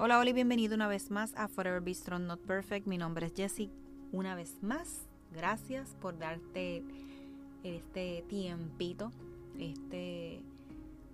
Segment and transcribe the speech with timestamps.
[0.00, 2.86] Hola, hola y bienvenido una vez más a Forever Be Strong Not Perfect.
[2.86, 3.68] Mi nombre es Jessie.
[4.12, 6.84] Una vez más, gracias por darte
[7.64, 9.10] este tiempito,
[9.58, 10.40] este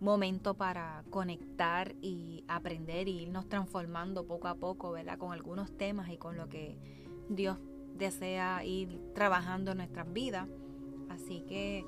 [0.01, 5.16] momento para conectar y aprender y irnos transformando poco a poco, ¿verdad?
[5.16, 6.77] Con algunos temas y con lo que
[7.30, 7.57] Dios
[7.96, 10.46] desea ir trabajando en nuestras vidas.
[11.09, 11.87] Así que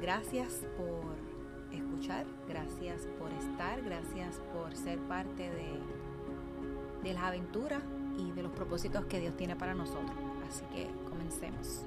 [0.00, 1.25] gracias por
[1.72, 7.82] escuchar, gracias por estar, gracias por ser parte de, las aventuras
[8.18, 10.16] y de los propósitos que Dios tiene para nosotros.
[10.48, 11.82] Así que comencemos.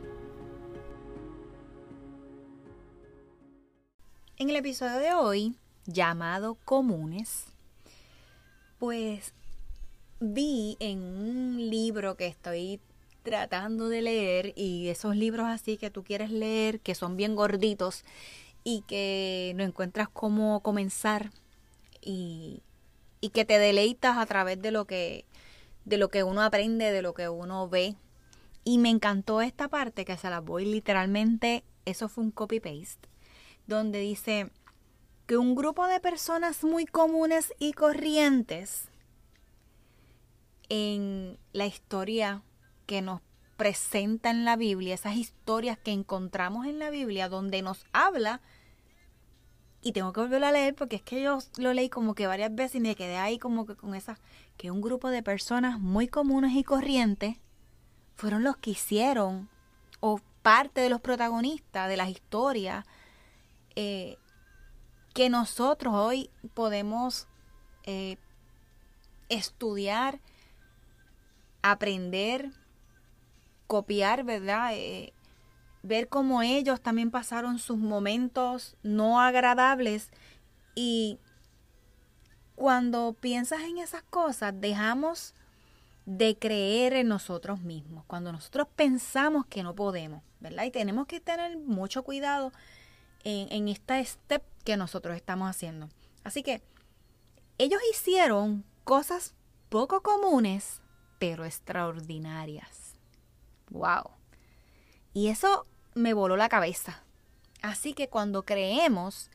[4.38, 7.48] En el episodio de hoy, llamado Comunes,
[8.78, 9.34] pues
[10.22, 12.80] vi en un libro que estoy
[13.24, 18.06] tratando de leer y esos libros así que tú quieres leer, que son bien gorditos
[18.64, 21.32] y que no encuentras cómo comenzar
[22.02, 22.62] y,
[23.22, 25.26] y que te deleitas a través de lo que
[25.86, 27.96] de lo que uno aprende, de lo que uno ve.
[28.64, 33.10] Y me encantó esta parte que se la voy literalmente, eso fue un copy paste,
[33.66, 34.52] donde dice
[35.26, 38.90] que un grupo de personas muy comunes y corrientes
[40.70, 42.44] en la historia
[42.86, 43.22] que nos
[43.60, 48.40] presenta en la Biblia, esas historias que encontramos en la Biblia, donde nos habla
[49.82, 52.56] y tengo que volverlo a leer porque es que yo lo leí como que varias
[52.56, 54.18] veces y me quedé ahí como que con esa,
[54.56, 57.36] que un grupo de personas muy comunes y corrientes
[58.16, 59.50] fueron los que hicieron
[60.00, 62.86] o parte de los protagonistas de las historias
[63.76, 64.16] eh,
[65.14, 67.28] que nosotros hoy podemos
[67.84, 68.16] eh,
[69.28, 70.22] estudiar,
[71.62, 72.54] aprender,
[73.70, 74.72] copiar, ¿verdad?
[74.74, 75.14] Eh,
[75.84, 80.10] ver cómo ellos también pasaron sus momentos no agradables
[80.74, 81.20] y
[82.56, 85.36] cuando piensas en esas cosas dejamos
[86.08, 90.64] de creer en nosotros mismos, cuando nosotros pensamos que no podemos, ¿verdad?
[90.64, 92.52] Y tenemos que tener mucho cuidado
[93.24, 95.90] en, en esta step que nosotros estamos haciendo.
[96.24, 96.64] Así que
[97.60, 99.36] ellos hicieron cosas
[99.70, 100.82] poco comunes,
[101.20, 102.89] pero extraordinarias.
[103.70, 104.12] ¡Wow!
[105.14, 105.66] Y eso
[105.96, 107.04] me voló la cabeza.
[107.62, 109.30] Así que cuando creemos,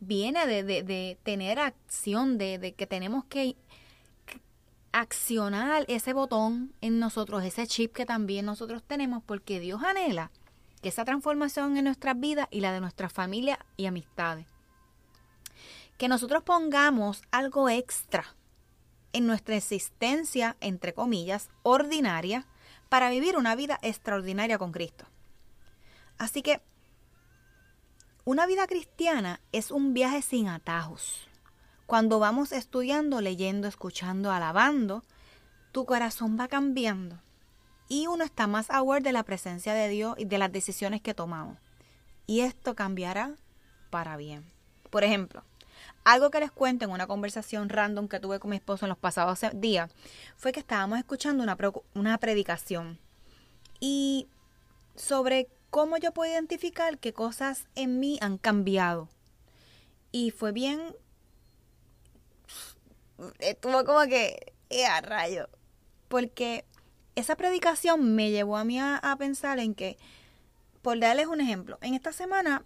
[0.00, 3.56] viene de, tener acción, de, de que tenemos que
[4.92, 10.30] accionar ese botón en nosotros, ese chip que también nosotros tenemos, porque Dios anhela
[10.82, 14.46] que esa transformación en nuestras vidas y la de nuestra familia y amistades.
[15.96, 18.34] Que nosotros pongamos algo extra
[19.12, 22.46] en nuestra existencia, entre comillas, ordinaria,
[22.92, 25.06] para vivir una vida extraordinaria con Cristo.
[26.18, 26.60] Así que
[28.26, 31.26] una vida cristiana es un viaje sin atajos.
[31.86, 35.04] Cuando vamos estudiando, leyendo, escuchando, alabando,
[35.72, 37.18] tu corazón va cambiando
[37.88, 41.14] y uno está más aware de la presencia de Dios y de las decisiones que
[41.14, 41.56] tomamos.
[42.26, 43.36] Y esto cambiará
[43.88, 44.44] para bien.
[44.90, 45.44] Por ejemplo,
[46.04, 48.98] algo que les cuento en una conversación random que tuve con mi esposo en los
[48.98, 49.90] pasados días
[50.36, 51.56] fue que estábamos escuchando una,
[51.94, 52.98] una predicación
[53.80, 54.28] y
[54.94, 59.08] sobre cómo yo puedo identificar qué cosas en mí han cambiado.
[60.12, 60.94] Y fue bien...
[63.38, 64.52] Estuvo como que...
[64.68, 65.48] ¡Eh, a rayo!
[66.08, 66.64] Porque
[67.14, 69.96] esa predicación me llevó a mí a, a pensar en que,
[70.82, 72.64] por darles un ejemplo, en esta semana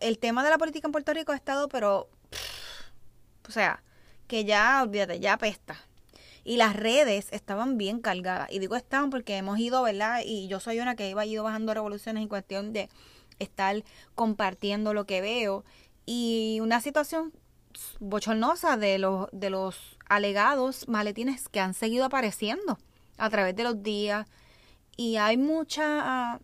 [0.00, 2.08] el tema de la política en Puerto Rico ha estado, pero,
[3.46, 3.82] o sea,
[4.26, 5.76] que ya, olvídate, ya apesta.
[6.44, 8.50] Y las redes estaban bien cargadas.
[8.50, 10.20] Y digo estaban porque hemos ido, ¿verdad?
[10.24, 12.90] Y yo soy una que iba ido bajando revoluciones en cuestión de
[13.38, 13.82] estar
[14.14, 15.64] compartiendo lo que veo.
[16.04, 17.32] Y una situación
[17.98, 22.78] bochornosa de los, de los alegados maletines que han seguido apareciendo
[23.16, 24.26] a través de los días.
[24.96, 26.40] Y hay mucha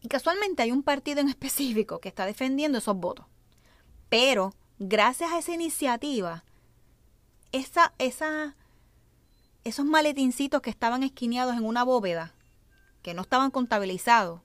[0.00, 3.26] y casualmente hay un partido en específico que está defendiendo esos votos.
[4.08, 6.44] Pero gracias a esa iniciativa,
[7.52, 8.56] esa, esa,
[9.64, 12.34] esos maletincitos que estaban esquineados en una bóveda,
[13.02, 14.40] que no estaban contabilizados,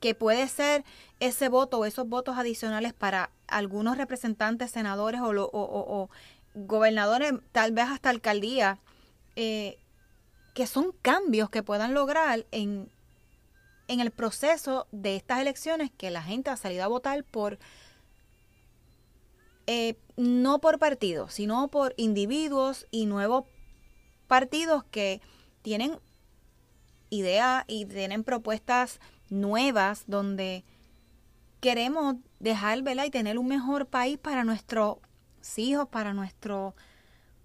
[0.00, 0.84] que puede ser
[1.20, 6.10] ese voto o esos votos adicionales para algunos representantes, senadores o, o,
[6.54, 8.78] gobernadores, tal vez hasta alcaldía,
[9.34, 9.78] eh,
[10.54, 12.90] que son cambios que puedan lograr en
[13.88, 17.58] en el proceso de estas elecciones que la gente ha salido a votar por,
[19.66, 23.44] eh, no por partidos, sino por individuos y nuevos
[24.26, 25.20] partidos que
[25.62, 25.98] tienen
[27.10, 29.00] ideas y tienen propuestas
[29.30, 30.64] nuevas donde
[31.60, 33.04] queremos dejar ¿verdad?
[33.04, 34.98] y tener un mejor país para nuestros
[35.56, 36.74] hijos, para nuestra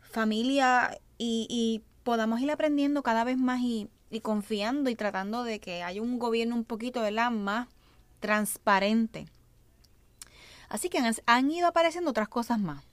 [0.01, 3.87] familia y, podamos ir aprendiendo cada vez más y,
[4.21, 7.01] confiando y tratando de que haya un gobierno un poquito
[7.31, 7.67] más
[8.19, 9.27] transparente.
[10.67, 12.83] Así que han ido apareciendo otras cosas más.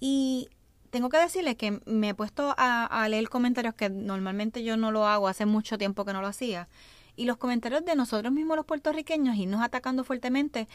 [0.00, 0.48] Y
[0.90, 5.06] tengo que decirles que me he puesto a, leer comentarios que normalmente yo no lo
[5.06, 6.68] hago, hace mucho tiempo que no lo hacía.
[7.16, 10.68] Y los comentarios de nosotros mismos los puertorriqueños irnos atacando fuertemente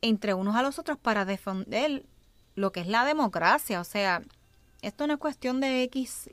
[0.00, 2.04] entre unos a los otros para defender
[2.54, 3.80] lo que es la democracia.
[3.80, 4.22] O sea,
[4.82, 6.30] esto no es cuestión de X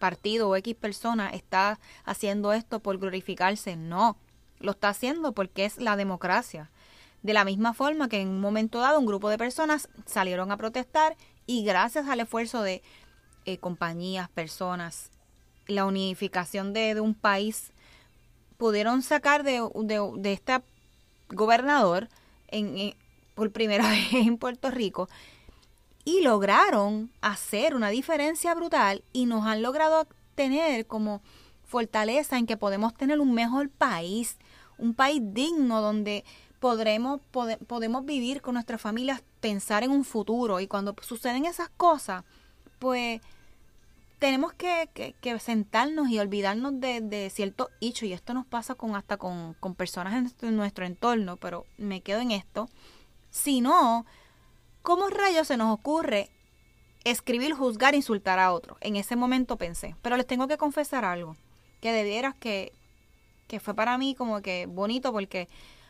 [0.00, 3.76] partido o X persona está haciendo esto por glorificarse.
[3.76, 4.16] No,
[4.58, 6.70] lo está haciendo porque es la democracia.
[7.22, 10.56] De la misma forma que en un momento dado un grupo de personas salieron a
[10.56, 11.16] protestar
[11.46, 12.82] y gracias al esfuerzo de
[13.44, 15.10] eh, compañías, personas,
[15.66, 17.72] la unificación de, un país,
[18.56, 19.60] pudieron sacar de,
[20.16, 20.62] de, este
[21.28, 22.08] gobernador
[22.48, 22.94] en,
[23.34, 25.08] por primera vez en Puerto Rico
[26.04, 31.20] y lograron hacer una diferencia brutal y nos han logrado tener como
[31.64, 34.38] fortaleza en que podemos tener un mejor país,
[34.78, 36.24] un país digno donde
[36.58, 37.20] podremos,
[37.66, 42.24] podemos vivir con nuestras familias, pensar en un futuro y cuando suceden esas cosas,
[42.78, 43.20] pues
[44.20, 49.16] tenemos que, sentarnos y olvidarnos de, de ciertos hechos y esto nos pasa con hasta
[49.16, 52.68] con, personas en, nuestro entorno, pero me quedo en esto.
[53.30, 54.04] Si no,
[54.82, 56.30] ¿cómo rayos se nos ocurre
[57.04, 58.76] escribir, juzgar, insultar a otro?
[58.80, 61.36] En ese momento pensé, pero les tengo que confesar algo,
[61.80, 62.72] que de que,
[63.46, 65.48] que fue para mí como que bonito porque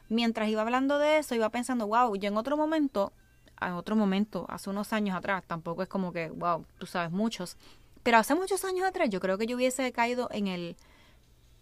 [0.09, 3.13] mientras iba hablando de eso, iba pensando, wow, yo en otro momento,
[3.61, 7.57] en otro momento, hace unos años atrás, tampoco es como que, wow, tú sabes muchos,
[8.03, 10.77] pero hace muchos años atrás yo creo que yo hubiese caído en el,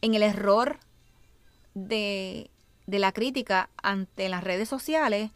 [0.00, 0.78] en el error
[1.74, 2.50] de,
[2.86, 5.30] de la crítica ante las redes sociales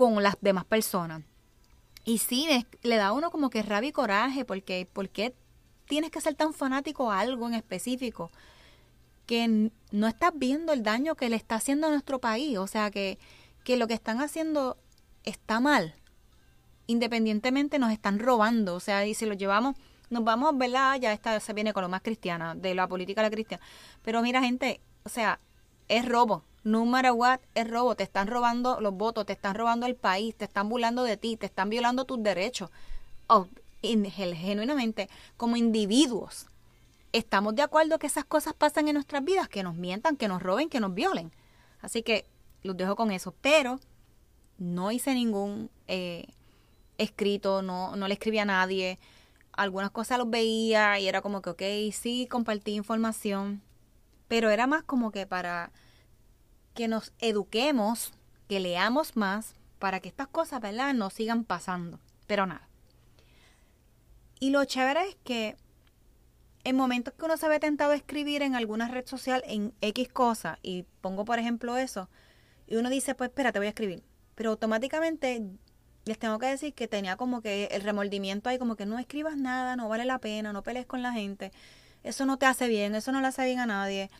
[0.00, 1.20] con las demás personas.
[2.06, 2.48] Y sí,
[2.80, 5.34] le da a uno como que rabia y coraje, porque ¿por qué
[5.86, 8.30] tienes que ser tan fanático a algo en específico?
[9.26, 12.56] que no estás viendo el daño que le está haciendo a nuestro país.
[12.56, 13.18] O sea, que,
[13.62, 14.78] que lo que están haciendo
[15.22, 15.94] está mal.
[16.86, 18.74] Independientemente nos están robando.
[18.74, 19.76] O sea, y si lo llevamos,
[20.08, 20.98] nos vamos, ¿verdad?
[20.98, 23.62] Ya esta se viene con lo más cristiana, de la política a la cristiana.
[24.02, 25.38] Pero mira, gente, o sea,
[25.90, 26.44] es robo.
[26.64, 27.94] No matter what, es robo.
[27.94, 31.36] Te están robando los votos, te están robando el país, te están burlando de ti,
[31.36, 32.70] te están violando tus derechos.
[33.26, 33.46] Oh,
[33.82, 36.46] genuinamente, como individuos
[37.12, 40.42] estamos de acuerdo que esas cosas pasan en nuestras vidas, que nos mientan, que nos
[40.42, 41.32] roben, que nos violen.
[41.80, 42.26] Así que
[42.62, 43.34] los dejo con eso.
[43.40, 43.80] Pero
[44.58, 46.26] no hice ningún eh,
[46.98, 48.98] escrito, no, no le escribí a nadie.
[49.52, 53.62] Algunas cosas los veía y era como que, ok, sí, compartí información.
[54.30, 55.72] Pero era más como que para
[56.74, 58.12] que nos eduquemos,
[58.48, 61.98] que leamos más, para que estas cosas, ¿verdad?, no sigan pasando.
[62.28, 62.68] Pero nada.
[64.38, 65.56] Y lo chévere es que
[66.62, 70.08] en momentos que uno se ve tentado a escribir en alguna red social en X
[70.12, 72.08] cosa, y pongo por ejemplo eso,
[72.68, 74.04] y uno dice, pues espérate, voy a escribir.
[74.36, 75.42] Pero automáticamente
[76.04, 79.36] les tengo que decir que tenía como que el remordimiento ahí, como que no escribas
[79.36, 81.50] nada, no vale la pena, no pelees con la gente,
[82.02, 84.10] eso no te hace bien, eso no le hace bien a nadie.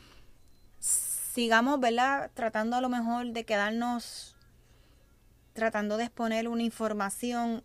[0.79, 2.31] Sigamos, ¿verdad?
[2.35, 4.37] Tratando a lo mejor de quedarnos,
[5.53, 7.63] tratando de exponer una información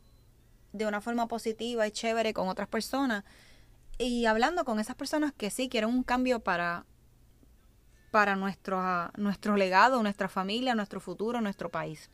[0.73, 3.23] de una forma positiva y chévere con otras personas
[3.97, 6.85] y hablando con esas personas que sí quieren un cambio para,
[8.11, 12.09] para nuestro, ah, nuestro legado, nuestra familia, nuestro futuro, nuestro país.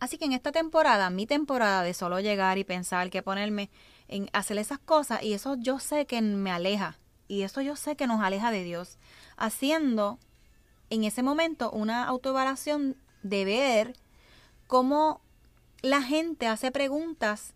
[0.00, 3.70] Así que en esta temporada, mi temporada de solo llegar y pensar que ponerme
[4.08, 7.96] en hacer esas cosas, y eso yo sé que me aleja, y eso yo sé
[7.96, 8.98] que nos aleja de Dios,
[9.36, 10.18] haciendo
[10.90, 13.96] en ese momento una autoevaluación de ver
[14.66, 15.20] cómo
[15.82, 17.54] la gente hace preguntas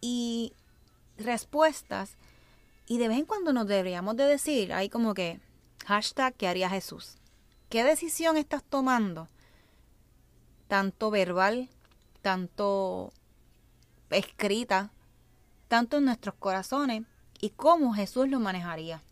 [0.00, 0.52] y
[1.18, 2.16] respuestas
[2.86, 5.40] y de vez en cuando nos deberíamos de decir, hay como que,
[5.86, 7.18] hashtag, ¿qué haría Jesús?
[7.68, 9.28] ¿Qué decisión estás tomando?
[10.66, 11.68] Tanto verbal,
[12.20, 13.12] tanto
[14.10, 14.90] escrita,
[15.70, 17.04] tanto en nuestros corazones
[17.40, 19.02] y cómo Jesús lo manejaría.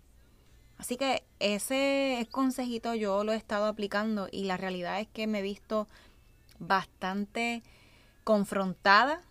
[0.77, 5.39] Así que ese consejito yo lo he estado aplicando y la realidad es que me
[5.39, 5.87] he visto
[6.59, 7.63] bastante
[8.25, 9.23] confrontada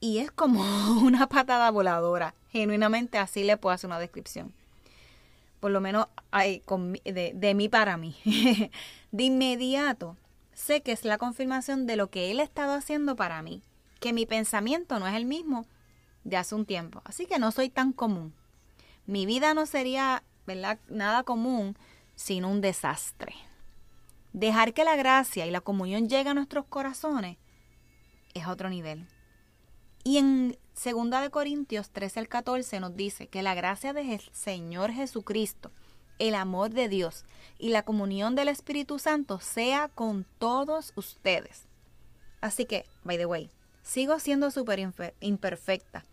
[0.00, 0.62] y es como
[1.02, 2.34] una patada voladora.
[2.48, 4.54] Genuinamente así le puedo hacer una descripción.
[5.60, 8.16] Por lo menos de, de mí para mí.
[9.12, 10.16] de inmediato
[10.54, 13.60] sé que es la confirmación de lo que él ha estado haciendo para mí.
[14.00, 15.66] Que mi pensamiento no es el mismo
[16.24, 17.02] de hace un tiempo.
[17.04, 18.34] Así que no soy tan común.
[19.06, 20.22] Mi vida no sería
[20.88, 21.76] nada común
[22.14, 23.34] sino un desastre.
[24.32, 27.38] Dejar que la gracia y la comunión lleguen a nuestros corazones
[28.34, 29.06] es otro nivel.
[30.04, 34.92] Y en 2 de Corintios 13 al 14 nos dice que la gracia del Señor
[34.92, 35.70] Jesucristo,
[36.18, 37.24] el amor de Dios
[37.58, 41.66] y la comunión del Espíritu Santo sea con todos ustedes.
[42.40, 43.50] Así que, by the way,
[43.82, 44.80] sigo siendo súper
[45.20, 46.04] imperfecta.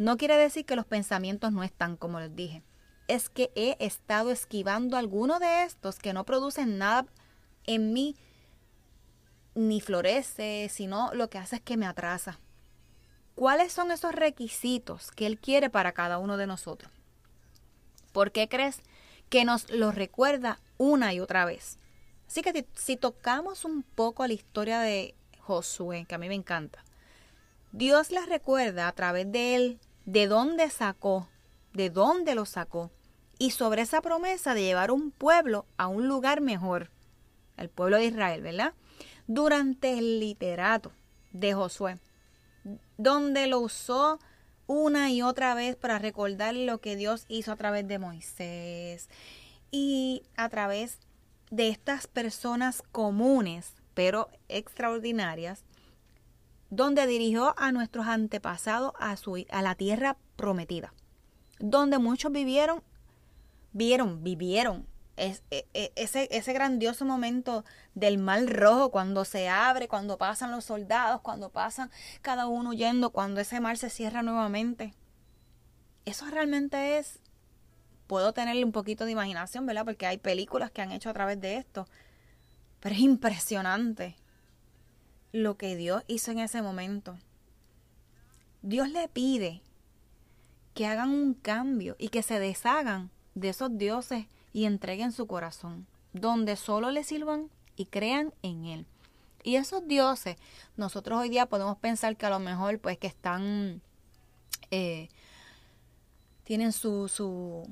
[0.00, 2.62] No quiere decir que los pensamientos no están, como les dije.
[3.06, 7.04] Es que he estado esquivando alguno de estos que no producen nada
[7.64, 8.16] en mí,
[9.54, 12.40] ni florece, sino lo que hace es que me atrasa.
[13.34, 16.90] ¿Cuáles son esos requisitos que Él quiere para cada uno de nosotros?
[18.12, 18.80] ¿Por qué crees
[19.28, 21.78] que nos lo recuerda una y otra vez?
[22.26, 26.82] Así que si tocamos un poco la historia de Josué, que a mí me encanta,
[27.72, 29.80] Dios les recuerda a través de él
[30.12, 31.28] de dónde sacó,
[31.72, 32.90] de dónde lo sacó,
[33.38, 36.90] y sobre esa promesa de llevar un pueblo a un lugar mejor,
[37.56, 38.74] el pueblo de Israel, ¿verdad?
[39.26, 40.92] Durante el literato
[41.32, 41.98] de Josué
[42.96, 44.18] donde lo usó
[44.66, 49.08] una y otra vez para recordar lo que Dios hizo a través de Moisés
[49.70, 50.98] y a través
[51.50, 55.64] de estas personas comunes, pero extraordinarias,
[56.70, 60.94] donde dirigió a nuestros antepasados a, su, a la tierra prometida,
[61.58, 62.82] donde muchos vivieron,
[63.72, 64.86] vieron, vivieron
[65.16, 70.64] e, e, ese, ese grandioso momento del mal rojo cuando se abre, cuando pasan los
[70.64, 71.90] soldados, cuando pasan
[72.22, 74.94] cada uno huyendo, cuando ese mar se cierra nuevamente.
[76.06, 77.20] Eso realmente es,
[78.06, 79.84] puedo tenerle un poquito de imaginación, ¿verdad?
[79.84, 81.86] Porque hay películas que han hecho a través de esto.
[82.80, 84.16] Pero es impresionante
[85.32, 87.18] lo que Dios hizo en ese momento.
[88.62, 89.62] Dios le pide
[90.74, 95.86] que hagan un cambio y que se deshagan de esos dioses y entreguen su corazón,
[96.12, 98.86] donde solo le sirvan y crean en Él.
[99.42, 100.36] Y esos dioses,
[100.76, 103.80] nosotros hoy día podemos pensar que a lo mejor pues que están,
[104.70, 105.08] eh,
[106.44, 107.66] tienen su, su,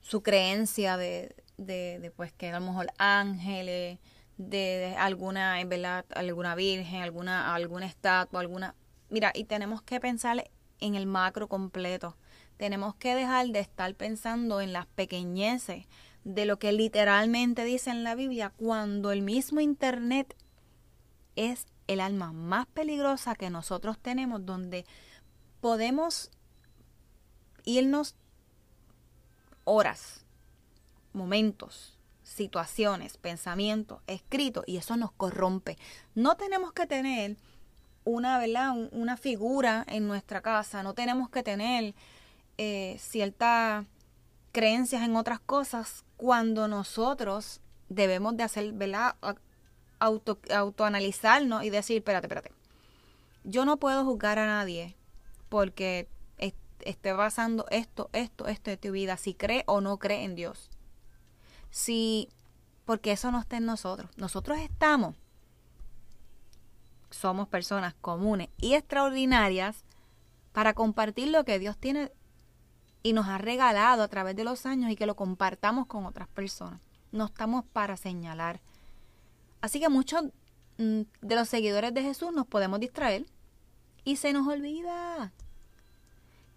[0.00, 3.98] su creencia de, de, pues que a lo mejor ángeles,
[4.36, 6.04] de, alguna, ¿verdad?
[6.14, 8.74] alguna virgen, alguna, alguna estatua, alguna...
[9.10, 10.50] Mira, y tenemos que pensar
[10.80, 12.16] en el macro completo.
[12.56, 15.86] Tenemos que dejar de estar pensando en las pequeñeces
[16.24, 20.34] de lo que literalmente dice en la Biblia cuando el mismo Internet
[21.36, 24.86] es el alma más peligrosa que nosotros tenemos, donde
[25.60, 26.30] podemos
[27.64, 28.16] irnos
[29.64, 30.24] horas,
[31.12, 31.93] momentos,
[32.34, 35.78] situaciones, pensamientos, escritos, y eso nos corrompe.
[36.14, 37.36] No tenemos que tener
[38.04, 38.74] una, ¿verdad?
[38.92, 41.94] una figura en nuestra casa, no tenemos que tener
[42.58, 43.86] eh, ciertas
[44.52, 49.16] creencias en otras cosas cuando nosotros debemos de hacer, ¿verdad?
[49.98, 52.52] Auto, autoanalizarnos y decir, espérate, espérate.
[53.44, 54.96] Yo no puedo juzgar a nadie
[55.48, 56.08] porque
[56.84, 60.70] esté pasando esto, esto, esto de tu vida, si cree o no cree en Dios.
[61.74, 62.28] Si,
[62.84, 64.08] porque eso no está en nosotros.
[64.16, 65.16] Nosotros estamos,
[67.10, 69.84] somos personas comunes y extraordinarias
[70.52, 72.12] para compartir lo que Dios tiene
[73.02, 76.28] y nos ha regalado a través de los años y que lo compartamos con otras
[76.28, 76.80] personas.
[77.10, 78.60] No estamos para señalar.
[79.60, 80.26] Así que muchos
[80.78, 83.26] mm, de los seguidores de Jesús nos podemos distraer
[84.04, 85.32] y se nos olvida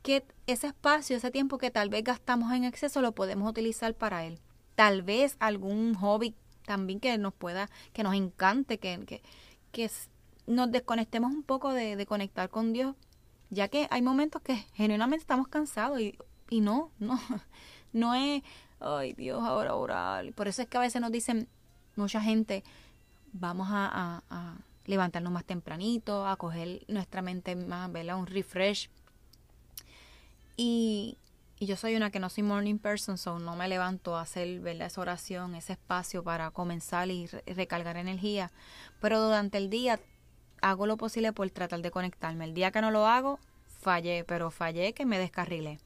[0.03, 4.23] que ese espacio, ese tiempo que tal vez gastamos en exceso, lo podemos utilizar para
[4.23, 4.39] Él.
[4.77, 9.21] Tal vez algún hobby también que nos pueda, que nos encante, que, que,
[9.73, 9.91] que
[10.45, 12.95] nos desconectemos un poco de, de conectar con Dios,
[13.49, 16.17] ya que hay momentos que genuinamente estamos cansados y
[16.49, 17.19] y no, no,
[17.93, 18.43] no es,
[18.79, 20.31] ay Dios, ahora orar.
[20.33, 21.47] Por eso es que a veces nos dicen
[21.95, 22.63] mucha gente,
[23.33, 24.21] vamos a,
[24.85, 28.17] levantarnos más tempranito, a coger nuestra mente más, ¿verdad?
[28.17, 28.89] Un refresh.
[30.55, 31.17] Y,
[31.59, 34.59] y yo soy una que no soy morning person, so no me levanto a hacer,
[34.59, 34.87] ¿verdad?
[34.87, 38.51] Esa oración, ese espacio para comenzar y recargar energía.
[39.01, 39.99] Pero durante el día
[40.61, 42.45] hago lo posible por tratar de conectarme.
[42.45, 45.79] El día que no lo hago, fallé, pero fallé que me descarrilé.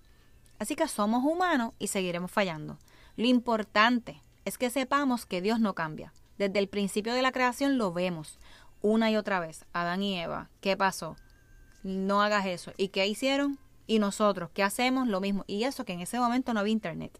[0.60, 2.78] Así que somos humanos y seguiremos fallando.
[3.16, 6.13] Lo importante es que sepamos que Dios no cambia.
[6.38, 8.40] Desde el principio de la creación lo vemos
[8.82, 9.66] una y otra vez.
[9.72, 11.16] Adán y Eva, ¿qué pasó?
[11.84, 12.74] No hagas eso.
[12.78, 13.58] ¿Y qué hicieron?
[13.88, 15.08] Y nosotros, ¿qué hacemos?
[15.08, 15.44] Lo mismo.
[15.48, 17.20] Y eso que en ese momento no había internet.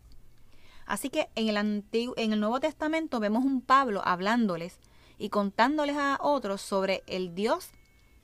[0.86, 4.80] Así que en el, Antiguo, en el Nuevo Testamento vemos un Pablo hablándoles
[5.18, 7.72] y contándoles a otros sobre el Dios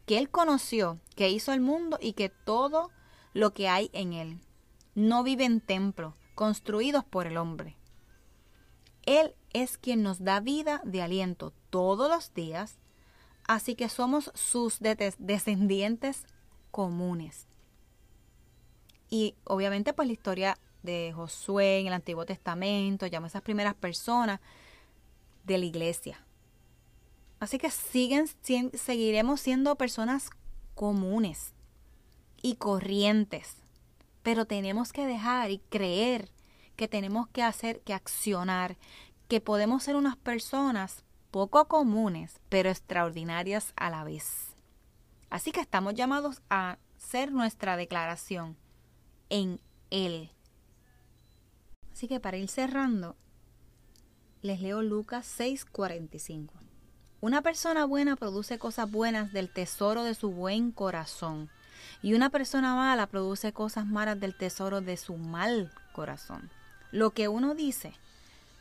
[0.06, 2.92] que él conoció, que hizo el mundo y que todo
[3.34, 4.40] lo que hay en él
[4.96, 7.78] no vive en templos construidos por el hombre.
[9.06, 12.80] Él es quien nos da vida de aliento todos los días
[13.48, 16.26] Así que somos sus descendientes
[16.70, 17.48] comunes.
[19.10, 23.76] Y obviamente pues la historia de Josué en el Antiguo Testamento, llama a esas primeras
[23.76, 24.40] personas
[25.44, 26.26] de la iglesia.
[27.40, 28.28] Así que siguen,
[28.74, 30.30] seguiremos siendo personas
[30.74, 31.54] comunes
[32.42, 33.58] y corrientes,
[34.24, 36.32] pero tenemos que dejar y creer
[36.76, 38.78] que tenemos que hacer, que accionar,
[39.28, 44.56] que podemos ser unas personas poco comunes, pero extraordinarias a la vez.
[45.30, 48.58] Así que estamos llamados a ser nuestra declaración
[49.30, 50.32] en Él.
[51.92, 53.16] Así que para ir cerrando,
[54.42, 56.54] les leo Lucas 6:45.
[57.20, 61.50] Una persona buena produce cosas buenas del tesoro de su buen corazón,
[62.02, 66.50] y una persona mala produce cosas malas del tesoro de su mal corazón.
[66.92, 67.94] Lo que uno dice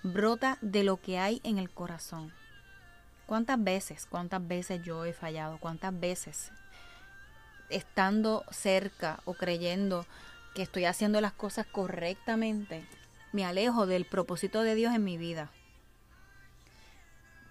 [0.03, 2.33] brota de lo que hay en el corazón.
[3.27, 5.59] ¿Cuántas veces, cuántas veces yo he fallado?
[5.59, 6.53] ¿Cuántas veces
[7.69, 10.07] estando cerca o creyendo
[10.57, 12.83] que estoy haciendo las cosas correctamente,
[13.33, 15.51] me alejo del propósito de Dios en mi vida?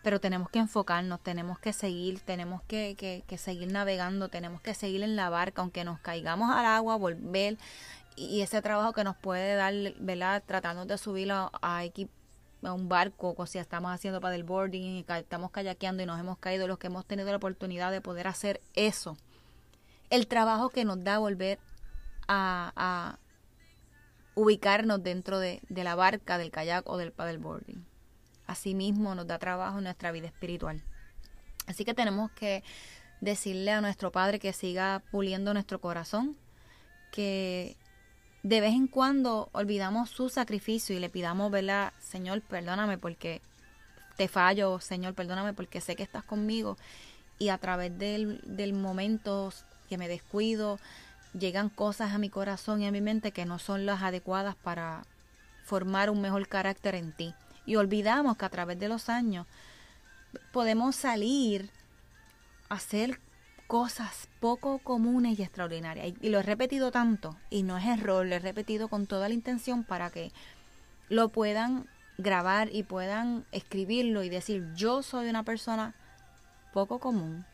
[0.01, 5.03] Pero tenemos que enfocarnos, tenemos que seguir, tenemos que, que, seguir navegando, tenemos que seguir
[5.03, 7.57] en la barca, aunque nos caigamos al agua, volver
[8.15, 10.41] y ese trabajo que nos puede dar, ¿verdad?
[10.45, 11.51] Tratando de subir a,
[12.63, 16.79] un barco, o si estamos haciendo paddleboarding y estamos kayakeando y nos hemos caído, los
[16.79, 19.15] que hemos tenido la oportunidad de poder hacer eso.
[20.09, 21.59] El trabajo que nos da volver
[22.27, 23.17] a,
[24.36, 27.86] ubicarnos dentro de, de, la barca, del kayak o del paddleboarding.
[28.48, 30.84] Asimismo nos da trabajo en nuestra vida espiritual.
[31.67, 32.63] Así que tenemos que
[33.22, 36.36] decirle a nuestro Padre que siga puliendo nuestro corazón,
[37.12, 37.77] que
[38.44, 41.94] de vez en cuando olvidamos su sacrificio y le pidamos, ¿verdad?
[42.00, 43.41] Señor, perdóname porque
[44.17, 46.77] te fallo, Señor, perdóname porque sé que estás conmigo.
[47.39, 49.51] Y a través del, del momento
[49.89, 50.79] que me descuido,
[51.38, 55.04] llegan cosas a mi corazón y a mi mente que no son las adecuadas para
[55.63, 57.34] formar un mejor carácter en ti.
[57.65, 59.48] Y olvidamos que a través de los años
[60.52, 61.69] podemos salir
[62.69, 63.19] a hacer
[63.67, 66.13] cosas poco comunes y extraordinarias.
[66.21, 69.34] Y, lo he repetido tanto, y no es error, lo he repetido con toda la
[69.34, 70.32] intención para que
[71.10, 75.95] lo puedan grabar y puedan escribirlo y decir, yo soy una persona
[76.74, 77.45] poco común,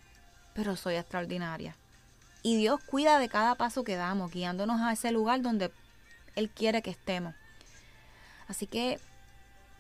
[0.53, 1.75] pero soy extraordinaria.
[2.43, 5.71] Y Dios cuida de cada paso que damos, guiándonos a ese lugar donde
[6.35, 7.35] Él quiere que estemos.
[8.47, 8.99] Así que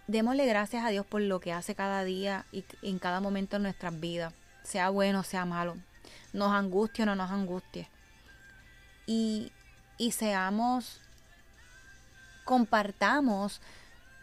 [0.07, 3.63] démosle gracias a Dios por lo que hace cada día y en cada momento de
[3.63, 5.75] nuestras vidas, sea bueno, sea malo
[6.33, 7.87] nos angustie o no nos angustie.
[9.05, 9.51] Y,
[9.97, 11.01] y seamos,
[12.45, 13.61] compartamos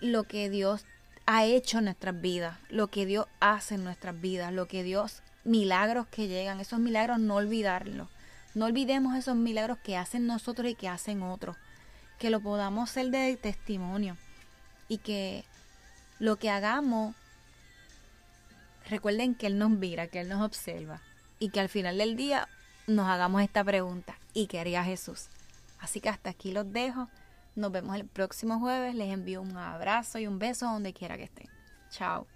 [0.01, 0.85] lo que Dios
[1.27, 5.22] ha hecho en nuestras vidas, lo que Dios hace en nuestras vidas, lo que Dios,
[5.44, 8.09] milagros que llegan, esos milagros no olvidarlos.
[8.59, 11.57] No olvidemos esos milagros que hacen nosotros y que hacen otros.
[12.18, 14.16] Que lo podamos ser de testimonio.
[14.88, 15.44] Y que
[16.18, 17.14] lo que hagamos,
[18.90, 21.01] recuerden que Él nos mira, que Él nos observa
[21.38, 22.49] y que al final del día
[22.88, 24.18] nos hagamos esta pregunta.
[24.35, 25.29] ¿Y qué haría Jesús?
[25.79, 27.09] Así que hasta aquí los dejo.
[27.55, 28.97] Nos vemos el próximo jueves.
[28.97, 31.49] Les envío un abrazo y un beso donde quiera que estén.
[31.90, 32.27] Chao.